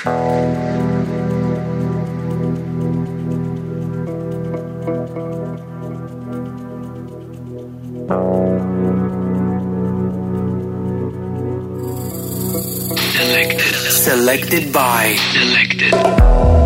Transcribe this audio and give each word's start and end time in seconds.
Selected. 0.00 0.40
Selected 13.92 14.72
by. 14.72 15.16
Selected. 15.16 16.59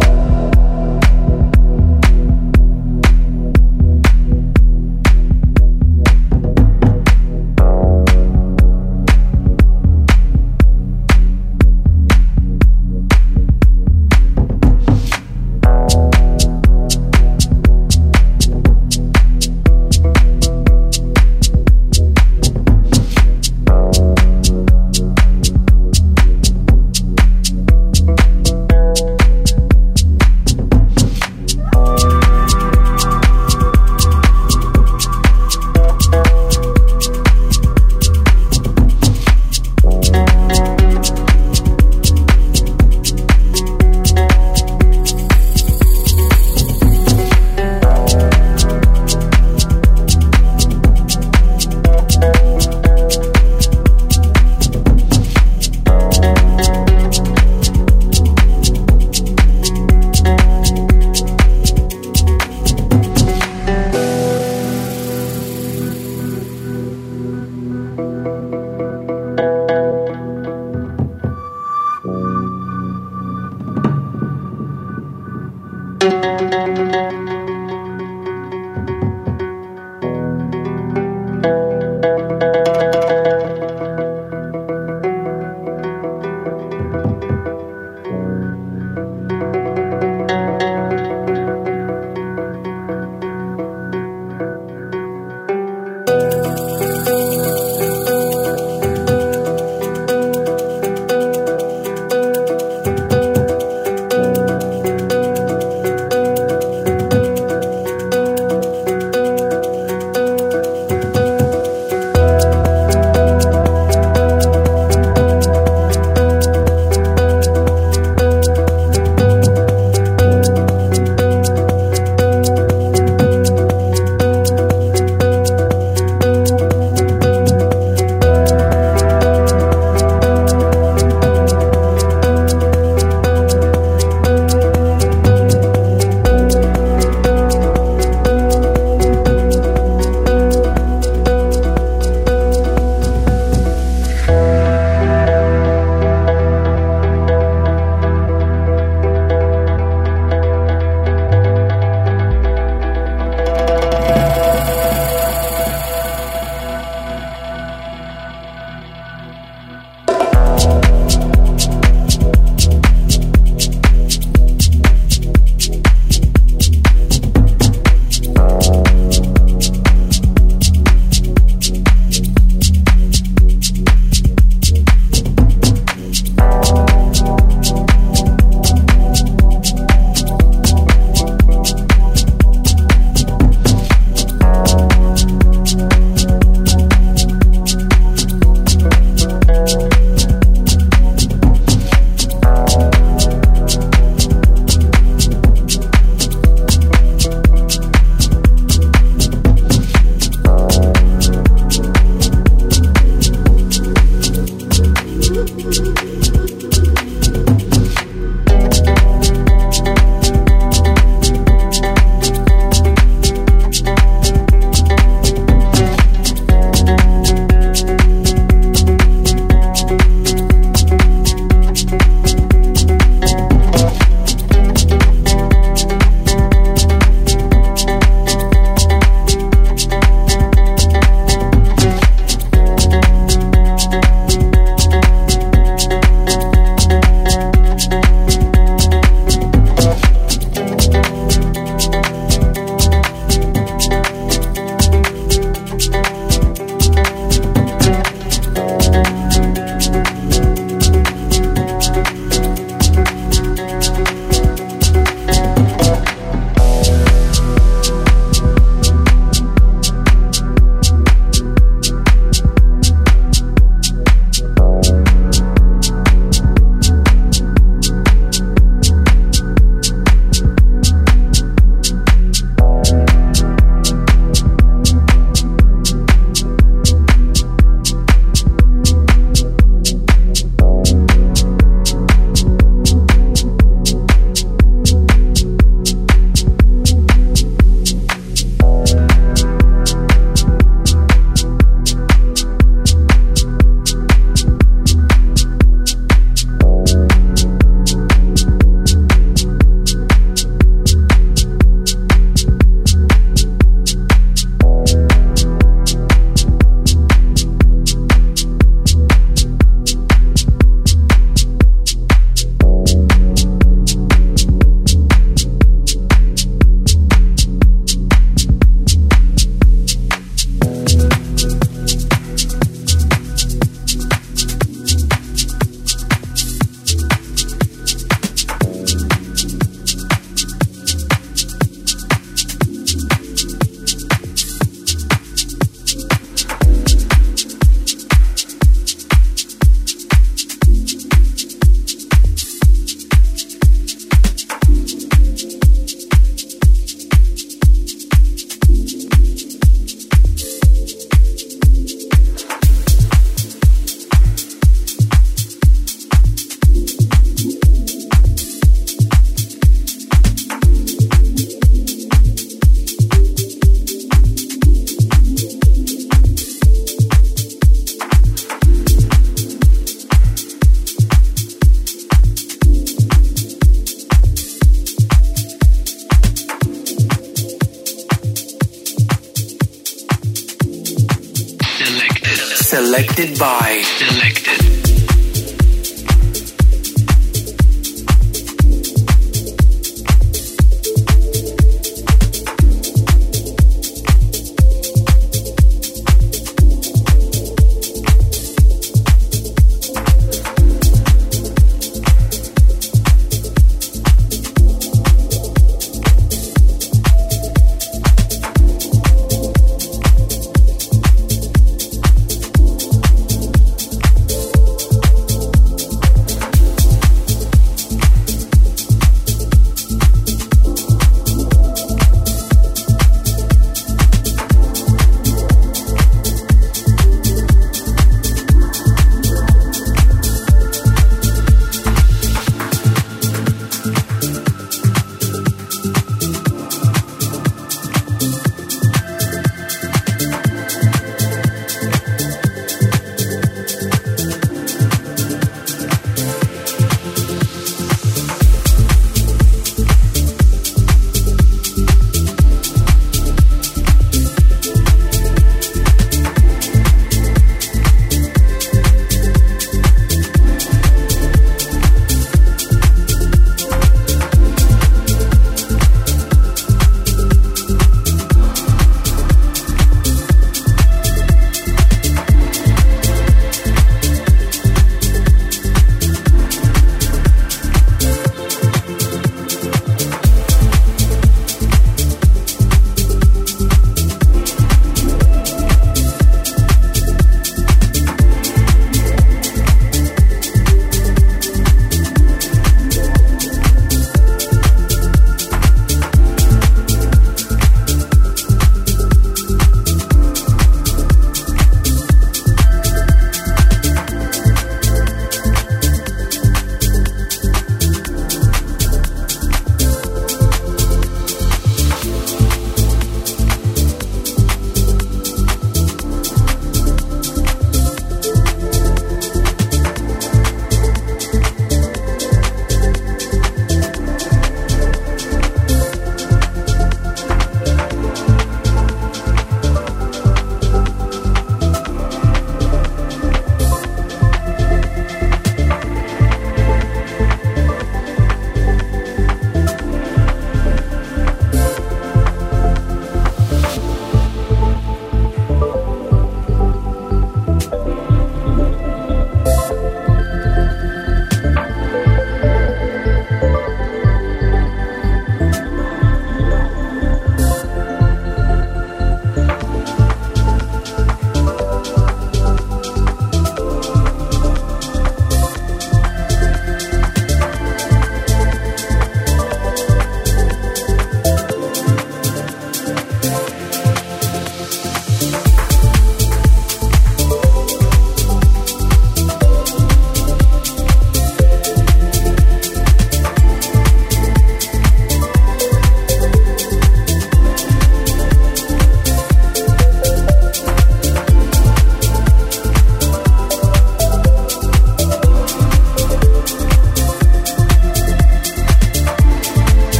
Bye. 67.96 68.33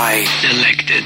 I 0.00 0.24
selected. 0.40 1.02